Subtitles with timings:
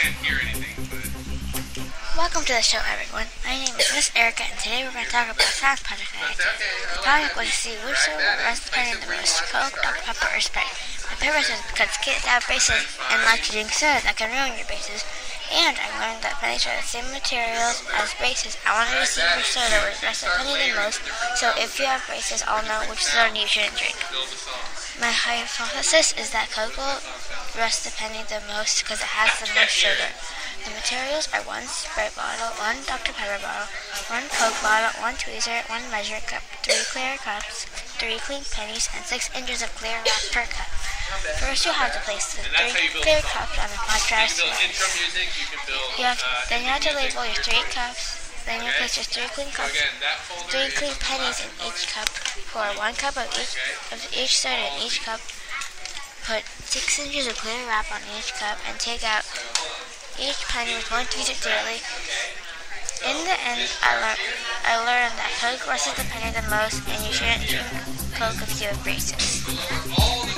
[0.00, 1.84] can't hear anything, but uh,
[2.16, 3.28] Welcome to the show, everyone.
[3.44, 6.08] My name is Miss Erica, and today we're going to talk about a science project
[6.16, 6.56] that I did.
[6.96, 10.00] The project was to see which soda was depending the most, Coke, Dr.
[10.08, 10.99] Pepper, or Sprite.
[11.18, 14.66] Purpose was because kids have braces and like to drink soda that can ruin your
[14.70, 15.02] braces.
[15.50, 18.54] And I learned that pennies are the same materials as braces.
[18.62, 21.02] I wanted to see which soda was less penny the most,
[21.34, 23.98] so if you have braces, I'll know which soda you shouldn't drink.
[25.02, 27.02] My hypothesis is that Coke will
[27.58, 30.14] rest the penny the most because it has the most sugar.
[30.62, 33.16] The materials are one Sprite bottle, one Dr.
[33.16, 33.66] Pepper bottle,
[34.06, 37.64] one Coke bottle, one tweezer, one measure cup, three clear cups,
[37.96, 40.68] three clean pennies, and six inches of clear wrap per cup.
[41.40, 43.90] First, you'll have to place the And that's how three clear cups on a You
[43.90, 44.38] contrast.
[44.38, 45.28] can build intro music.
[45.34, 45.90] You can build.
[45.98, 48.16] You have, uh, then you have to label your three cups.
[48.46, 51.92] Then you place your three clean cups again, that folder three clean pennies in each
[51.92, 52.08] cup.
[52.54, 53.52] Pour one cup of each
[53.92, 55.20] of each soda in each cup.
[56.24, 59.26] Put six inches of clear wrap on each cup and take out
[60.18, 61.84] each penny with one tweezer daily.
[63.04, 64.20] In the end, I learned
[64.64, 67.68] I learned that Coke rushes the penny the most, and you shouldn't drink
[68.16, 70.29] Coke if you have braces.